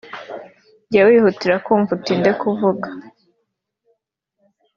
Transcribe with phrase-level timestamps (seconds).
[0.89, 2.87] jya wihutira kumva utinde kuvuga